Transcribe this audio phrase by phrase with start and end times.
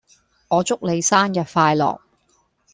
[0.47, 2.01] 我祝你生日快樂